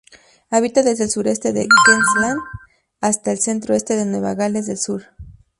[0.49, 2.41] Habita desde el sureste de Queensland
[3.01, 5.03] hasta el centro-este de Nueva Gales del Sur.